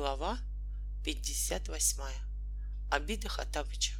[0.00, 0.38] Глава
[1.04, 2.00] 58.
[2.90, 3.92] Обида Хатабыча.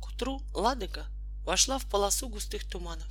[0.00, 1.06] К утру Ладога
[1.44, 3.06] вошла в полосу густых туманов.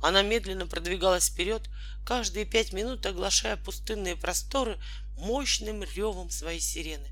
[0.00, 1.68] Она медленно продвигалась вперед,
[2.06, 4.80] каждые пять минут оглашая пустынные просторы
[5.18, 7.10] мощным ревом своей сирены.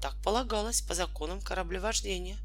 [0.00, 2.38] Так полагалось по законам кораблевождения.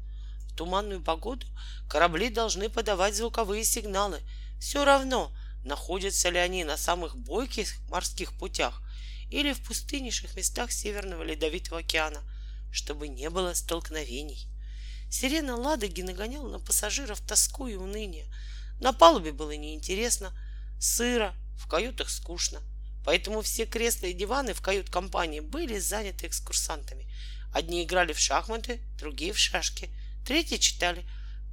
[0.48, 1.46] В туманную погоду
[1.88, 4.20] корабли должны подавать звуковые сигналы.
[4.58, 8.82] Все равно, находятся ли они на самых бойких морских путях
[9.30, 12.22] или в пустыннейших местах Северного Ледовитого океана,
[12.72, 14.48] чтобы не было столкновений.
[15.10, 18.26] Сирена Ладоги нагоняла на пассажиров тоску и уныние.
[18.80, 20.32] На палубе было неинтересно,
[20.78, 22.60] сыро, в каютах скучно.
[23.04, 27.10] Поэтому все кресла и диваны в кают-компании были заняты экскурсантами.
[27.52, 29.90] Одни играли в шахматы, другие в шашки,
[30.24, 31.04] третьи читали.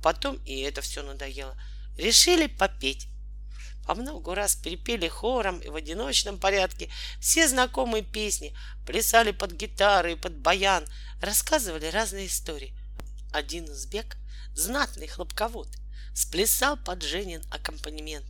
[0.04, 1.60] Потом, и это все надоело,
[1.98, 3.08] решили попеть
[3.88, 6.90] по много раз перепели хором и в одиночном порядке
[7.22, 8.54] все знакомые песни,
[8.86, 10.86] плясали под гитары и под баян,
[11.22, 12.74] рассказывали разные истории.
[13.32, 14.18] Один узбек,
[14.54, 15.70] знатный хлопковод,
[16.14, 18.26] сплясал под Женин аккомпанемент.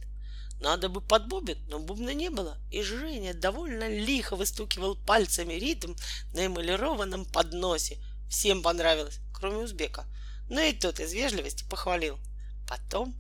[0.60, 5.96] Надо бы под бубен, но бубна не было, и Женя довольно лихо выстукивал пальцами ритм
[6.34, 7.98] на эмалированном подносе.
[8.30, 10.06] Всем понравилось, кроме узбека.
[10.50, 12.20] Но и тот из вежливости похвалил.
[12.68, 13.18] Потом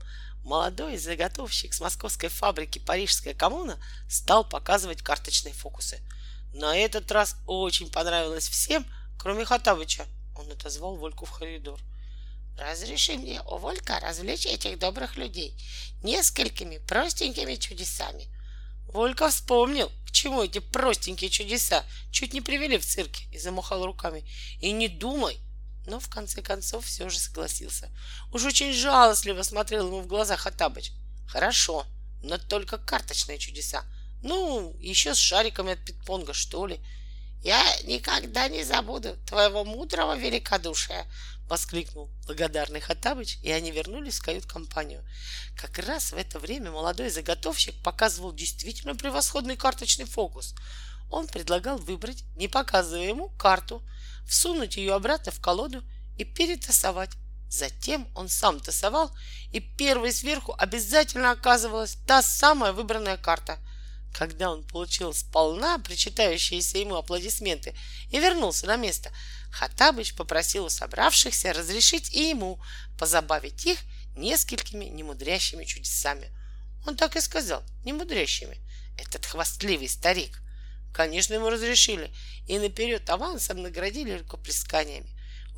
[0.48, 3.78] молодой заготовщик с московской фабрики «Парижская коммуна»
[4.10, 6.00] стал показывать карточные фокусы.
[6.54, 8.86] На этот раз очень понравилось всем,
[9.20, 10.06] кроме Хатабыча.
[10.36, 11.80] Он отозвал Вольку в коридор.
[12.58, 15.54] Разреши мне, о Волька, развлечь этих добрых людей
[16.02, 18.28] несколькими простенькими чудесами.
[18.88, 24.24] Волька вспомнил, к чему эти простенькие чудеса чуть не привели в цирке и замахал руками.
[24.62, 25.40] И не думай,
[25.88, 27.90] но в конце концов все же согласился.
[28.32, 30.92] Уж очень жалостливо смотрел ему в глаза Хатабыч.
[31.28, 31.86] Хорошо,
[32.22, 33.84] но только карточные чудеса.
[34.22, 36.80] Ну, еще с шариками от питпонга, что ли.
[37.42, 41.06] Я никогда не забуду твоего мудрого великодушия,
[41.48, 45.06] воскликнул благодарный Хатабыч, и они вернулись в кают-компанию.
[45.56, 50.54] Как раз в это время молодой заготовщик показывал действительно превосходный карточный фокус.
[51.10, 53.82] Он предлагал выбрать, не показывая ему, карту—
[54.28, 55.84] всунуть ее обратно в колоду
[56.18, 57.12] и перетасовать.
[57.50, 59.12] Затем он сам тасовал,
[59.52, 63.58] и первой сверху обязательно оказывалась та самая выбранная карта.
[64.14, 67.76] Когда он получил сполна причитающиеся ему аплодисменты
[68.12, 69.12] и вернулся на место,
[69.52, 72.62] Хатабыч попросил у собравшихся разрешить и ему
[72.98, 73.80] позабавить их
[74.16, 76.32] несколькими немудрящими чудесами.
[76.86, 78.58] Он так и сказал, немудрящими,
[78.98, 80.42] этот хвастливый старик.
[80.94, 82.12] Конечно, ему разрешили,
[82.48, 85.08] и наперед авансом наградили рукоплесканиями.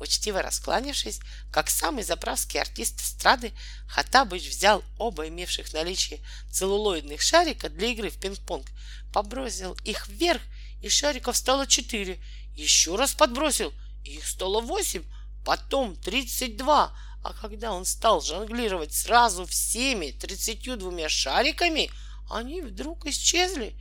[0.00, 1.20] Учтиво раскланившись,
[1.52, 3.52] как самый заправский артист эстрады,
[3.86, 6.20] Хатабыч взял оба имевших в наличии
[6.50, 8.66] целлулоидных шарика для игры в пинг-понг,
[9.12, 10.40] подбросил их вверх,
[10.80, 12.18] и шариков стало четыре.
[12.56, 15.04] Еще раз подбросил, и их стало восемь,
[15.44, 16.96] потом тридцать два.
[17.22, 21.90] А когда он стал жонглировать сразу всеми тридцатью двумя шариками,
[22.30, 23.74] они вдруг исчезли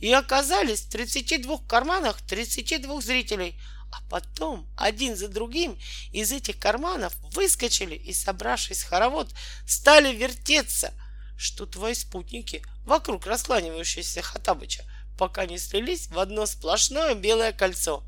[0.00, 3.60] и оказались в 32 карманах 32 зрителей.
[3.92, 5.78] А потом один за другим
[6.12, 9.28] из этих карманов выскочили и, собравшись в хоровод,
[9.66, 10.92] стали вертеться,
[11.36, 14.84] что твои спутники вокруг раскланивающегося Хатабыча,
[15.16, 18.04] пока не слились в одно сплошное белое кольцо.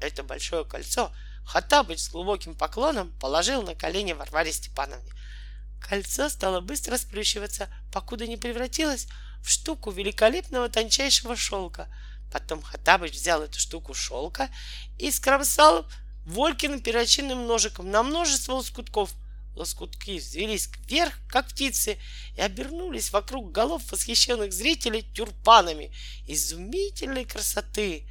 [0.00, 1.12] Это большое кольцо
[1.44, 5.12] Хатабыч с глубоким поклоном положил на колени Варваре Степановне.
[5.88, 9.08] Кольцо стало быстро сплющиваться, покуда не превратилось
[9.42, 11.88] в штуку великолепного тончайшего шелка.
[12.32, 14.48] Потом Хатабыч взял эту штуку шелка
[14.98, 15.86] и скромсал
[16.24, 19.12] Волькиным перочинным ножиком на множество лоскутков.
[19.56, 21.98] Лоскутки взвелись вверх, как птицы,
[22.36, 25.92] и обернулись вокруг голов восхищенных зрителей тюрпанами
[26.26, 28.06] изумительной красоты.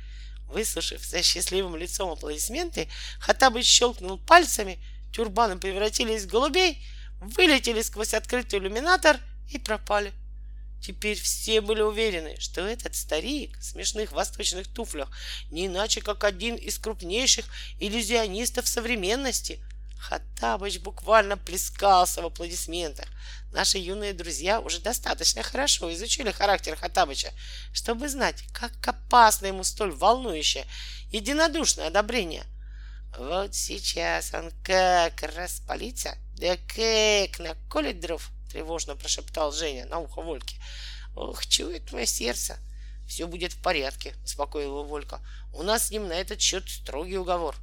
[0.47, 2.89] Выслушав за счастливым лицом аплодисменты,
[3.19, 4.77] Хатабыч щелкнул пальцами,
[5.13, 6.83] тюрбаны превратились в голубей,
[7.21, 10.11] вылетели сквозь открытый иллюминатор и пропали.
[10.81, 15.09] Теперь все были уверены, что этот старик в смешных восточных туфлях
[15.51, 17.45] не иначе, как один из крупнейших
[17.79, 19.63] иллюзионистов современности.
[19.99, 23.05] Хаттабыч буквально плескался в аплодисментах.
[23.51, 27.31] Наши юные друзья уже достаточно хорошо изучили характер Хаттабыча,
[27.71, 30.65] чтобы знать, как опасно ему столь волнующее,
[31.11, 32.45] единодушное одобрение.
[33.19, 40.55] Вот сейчас он как распалится, да как наколет дров, тревожно прошептал Женя на ухо Вольке.
[41.15, 42.57] Ох, чует мое сердце.
[43.07, 45.19] Все будет в порядке, успокоил его Волька.
[45.53, 47.55] У нас с ним на этот счет строгий уговор.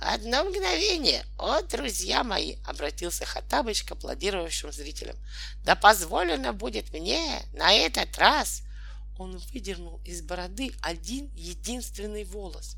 [0.00, 5.16] Одно мгновение, о, друзья мои, обратился Хатабыч к аплодировавшим зрителям.
[5.64, 8.62] Да позволено будет мне на этот раз.
[9.18, 12.76] Он выдернул из бороды один единственный волос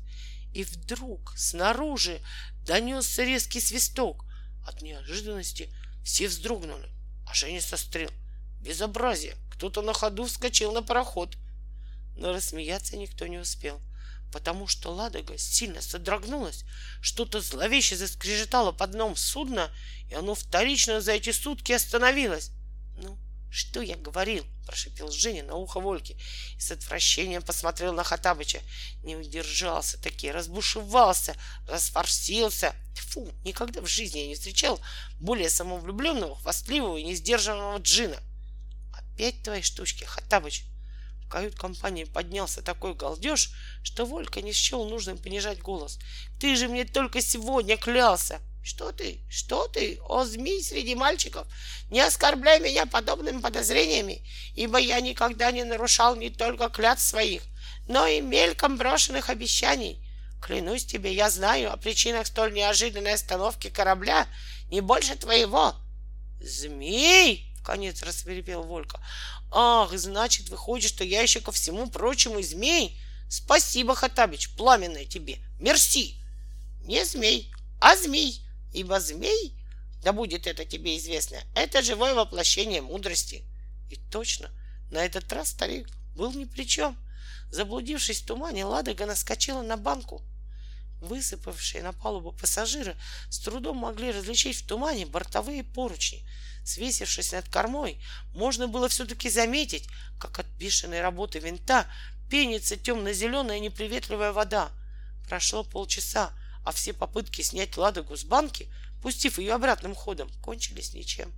[0.53, 2.19] И вдруг снаружи
[2.65, 4.25] донесся резкий свисток.
[4.65, 5.73] От неожиданности
[6.03, 6.89] все вздрогнули,
[7.27, 8.11] а Женя сострел.
[8.61, 9.35] Безобразие!
[9.51, 11.37] Кто-то на ходу вскочил на пароход.
[12.15, 13.81] Но рассмеяться никто не успел,
[14.31, 16.65] потому что Ладога сильно содрогнулась,
[17.01, 19.69] что-то зловеще заскрежетало под дном судна,
[20.09, 22.51] и оно вторично за эти сутки остановилось.
[23.51, 24.45] Что я говорил?
[24.65, 26.15] прошипел Женя на ухо Вольке
[26.55, 28.61] и с отвращением посмотрел на Хатабыча.
[29.03, 31.35] Не удержался таки, разбушевался,
[31.67, 32.73] расфорсился.
[32.95, 34.79] Фу, никогда в жизни я не встречал
[35.19, 38.17] более самовлюбленного, хвастливого и несдержанного джина.
[38.93, 40.63] Опять твои штучки, Хатабыч.
[41.25, 43.51] В кают-компании поднялся такой галдеж,
[43.83, 45.99] что Волька не счел нужным понижать голос.
[46.39, 48.39] Ты же мне только сегодня клялся.
[48.63, 49.19] Что ты?
[49.29, 49.99] Что ты?
[50.07, 51.47] О, змей среди мальчиков!
[51.89, 54.23] Не оскорбляй меня подобными подозрениями,
[54.55, 57.41] ибо я никогда не нарушал не только клятв своих,
[57.87, 59.99] но и мельком брошенных обещаний.
[60.41, 64.27] Клянусь тебе, я знаю о причинах столь неожиданной остановки корабля
[64.69, 65.75] не больше твоего.
[66.39, 68.99] Змей!— конец рассверепел Волька.
[69.51, 72.99] Ах, значит, выходит, что я еще ко всему прочему змей?
[73.29, 75.39] Спасибо, Хатабич, пламенное тебе.
[75.59, 76.23] Мерси!
[76.83, 79.55] Не змей, а змей ибо змей,
[80.03, 83.43] да будет это тебе известно, это живое воплощение мудрости.
[83.89, 84.49] И точно,
[84.89, 86.97] на этот раз старик был ни при чем.
[87.51, 90.21] Заблудившись в тумане, Ладога наскочила на банку.
[91.01, 92.95] Высыпавшие на палубу пассажиры
[93.29, 96.23] с трудом могли различить в тумане бортовые поручни.
[96.63, 98.01] Свесившись над кормой,
[98.35, 99.89] можно было все-таки заметить,
[100.19, 101.87] как от бешеной работы винта
[102.29, 104.69] пенится темно-зеленая неприветливая вода.
[105.27, 106.31] Прошло полчаса,
[106.63, 108.69] а все попытки снять Ладогу с банки,
[109.01, 111.33] пустив ее обратным ходом, кончились ничем.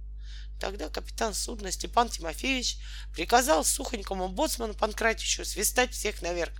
[0.60, 2.78] Тогда капитан судна Степан Тимофеевич
[3.14, 6.54] приказал сухонькому боцману Панкратичу свистать всех наверх.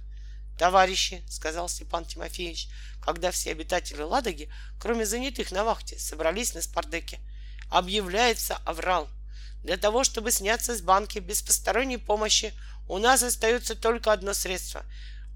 [0.58, 2.68] «Товарищи»,— сказал Степан Тимофеевич,
[3.02, 7.20] когда все обитатели Ладоги, кроме занятых на вахте, собрались на спардеке,
[7.70, 9.10] объявляется аврал.
[9.64, 12.54] Для того, чтобы сняться с банки без посторонней помощи,
[12.88, 14.86] у нас остается только одно средство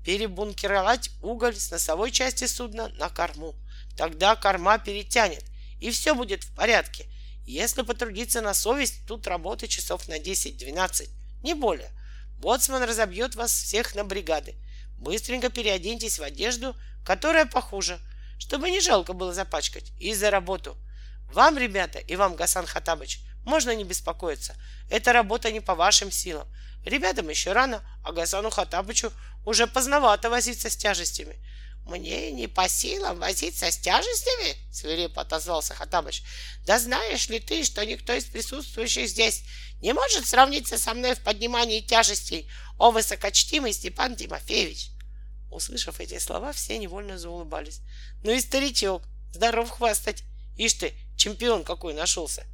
[0.08, 3.56] перебункировать уголь с носовой части судна на корму.
[3.98, 5.44] Тогда корма перетянет,
[5.82, 7.08] и все будет в порядке.
[7.46, 11.10] Если потрудиться на совесть, тут работы часов на 10-12,
[11.44, 11.92] не более.
[12.40, 14.56] Боцман разобьет вас всех на бригады.
[14.98, 16.74] Быстренько переоденьтесь в одежду,
[17.06, 18.00] которая похуже,
[18.40, 20.78] чтобы не жалко было запачкать, и за работу.
[21.34, 24.56] Вам, ребята, и вам, Гасан Хатабыч, можно не беспокоиться.
[24.90, 26.48] Эта работа не по вашим силам.
[26.86, 29.12] Ребятам еще рано, а Гасану Хатабычу
[29.48, 31.38] уже поздновато возиться с тяжестями.
[31.86, 36.22] Мне не по силам возиться с тяжестями, свирепо отозвался Хатабыч.
[36.66, 39.44] Да знаешь ли ты, что никто из присутствующих здесь
[39.80, 44.90] не может сравниться со мной в поднимании тяжестей, о высокочтимый Степан Тимофеевич?
[45.50, 47.80] Услышав эти слова, все невольно заулыбались.
[48.24, 50.24] Ну и старичок, здоров хвастать.
[50.58, 52.46] Ишь ты, чемпион какой нашелся.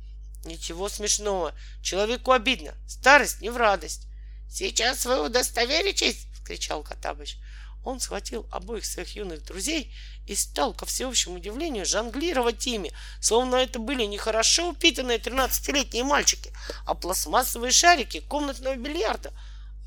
[0.46, 1.58] Ничего смешного.
[1.82, 2.76] Человеку обидно.
[2.88, 4.06] Старость не в радость.
[4.48, 7.38] Сейчас вы удостоверитесь, кричал Катабыч.
[7.84, 9.94] Он схватил обоих своих юных друзей
[10.26, 16.54] и стал, ко всеобщему удивлению, жонглировать ими, словно это были не хорошо упитанные тринадцатилетние мальчики,
[16.86, 19.34] а пластмассовые шарики комнатного бильярда.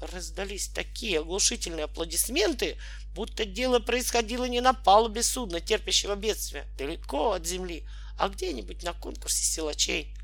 [0.00, 2.76] Раздались такие оглушительные аплодисменты,
[3.14, 8.93] будто дело происходило не на палубе судна, терпящего бедствия, далеко от земли, а где-нибудь на
[8.93, 10.15] конкурсе силачей.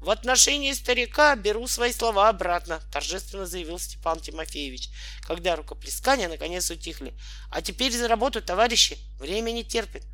[0.00, 4.88] В отношении старика беру свои слова обратно, торжественно заявил Степан Тимофеевич,
[5.26, 7.12] когда рукоплескания наконец утихли.
[7.50, 10.04] А теперь за работу, товарищи, время не терпит.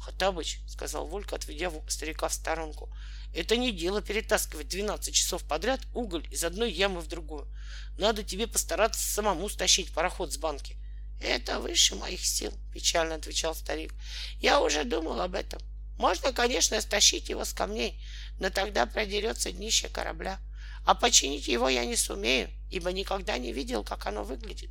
[0.00, 2.90] Хатабыч, сказал Волька, отведя старика в сторонку,
[3.34, 7.46] это не дело перетаскивать 12 часов подряд уголь из одной ямы в другую.
[7.98, 10.76] Надо тебе постараться самому стащить пароход с банки.
[11.20, 13.92] Это выше моих сил, печально отвечал старик.
[14.40, 15.60] Я уже думал об этом.
[15.98, 18.00] Можно, конечно, стащить его с камней,
[18.38, 20.40] но тогда продерется днище корабля.
[20.84, 24.70] А починить его я не сумею, ибо никогда не видел, как оно выглядит.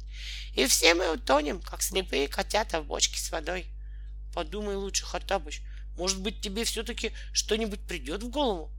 [0.53, 3.65] И все мы утонем, как слепые котята в бочке с водой.
[4.33, 5.61] Подумай лучше, Хаттабыч,
[5.97, 8.71] может быть, тебе все-таки что-нибудь придет в голову?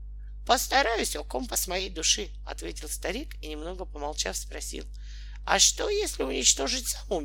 [0.45, 4.85] Постараюсь, о компас моей души, ответил старик и, немного помолчав, спросил.
[5.45, 7.21] А что, если уничтожить саму?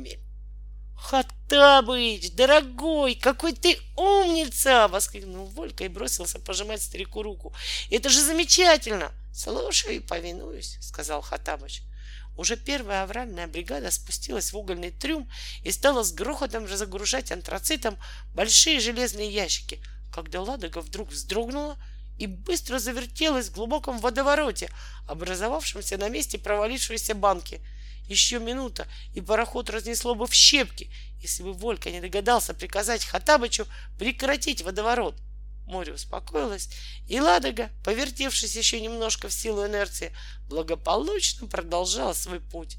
[0.95, 7.53] «Хаттабыч, дорогой, какой ты умница!»— воскликнул Волька и бросился пожимать старику руку.
[7.91, 11.81] «Это же замечательно!» «Слушай и повинуюсь»,— сказал Хаттабыч.
[12.37, 15.29] Уже первая авральная бригада спустилась в угольный трюм
[15.63, 17.97] и стала с грохотом разогружать антрацитом
[18.33, 21.77] большие железные ящики, когда Ладога вдруг вздрогнула
[22.17, 24.71] и быстро завертелась в глубоком водовороте,
[25.07, 27.61] образовавшемся на месте провалившейся банки—
[28.07, 30.91] Еще минута, и пароход разнесло бы в щепки,
[31.21, 33.65] если бы Волька не догадался приказать Хатабычу
[33.97, 35.15] прекратить водоворот.
[35.65, 36.69] Море успокоилось,
[37.07, 40.13] и Ладога, повертевшись еще немножко в силу инерции,
[40.49, 42.77] благополучно продолжала свой путь.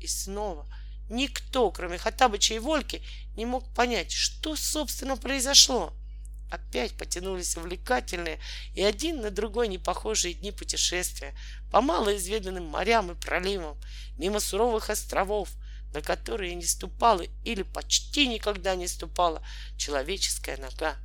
[0.00, 0.66] И снова
[1.10, 3.02] никто, кроме Хатабыча и Вольки,
[3.36, 5.92] не мог понять, что, собственно, произошло.
[6.50, 8.38] Опять потянулись увлекательные
[8.74, 11.34] и один на другой не похожие дни путешествия
[11.70, 13.80] по малоизведанным морям и проливам,
[14.16, 15.48] мимо суровых островов,
[15.92, 19.42] на которые не ступала или почти никогда не ступала
[19.76, 20.96] человеческая нога.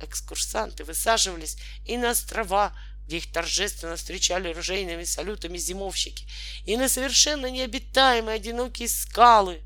[0.00, 2.72] Экскурсанты высаживались и на острова,
[3.04, 6.26] где их торжественно встречали ружейными салютами зимовщики,
[6.64, 9.62] и на совершенно необитаемые одинокие скалы.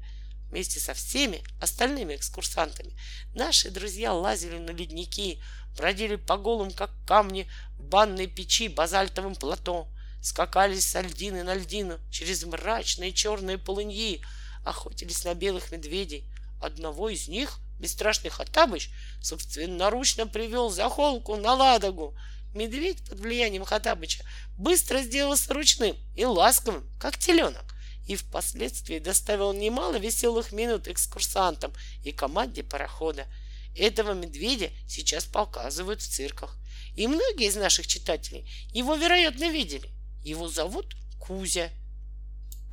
[0.52, 2.94] Вместе со всеми остальными экскурсантами
[3.34, 5.42] наши друзья лазили на ледники,
[5.78, 9.88] бродили по голым, как камни, в банной печи базальтовым плато,
[10.20, 14.22] скакали с льдины на льдину через мрачные черные полыньи,
[14.62, 16.30] охотились на белых медведей.
[16.60, 18.90] Одного из них Бесстрашный Хаттабыч
[19.22, 22.14] собственноручно привел за холку на Ладогу.
[22.54, 24.22] Медведь под влиянием Хаттабыча
[24.58, 27.71] быстро сделался ручным и ласковым, как теленок,
[28.06, 33.26] и впоследствии доставил немало веселых минут экскурсантам и команде парохода.
[33.76, 36.56] Этого медведя сейчас показывают в цирках.
[36.94, 39.88] И многие из наших читателей его, вероятно, видели.
[40.22, 41.70] Его зовут Кузя.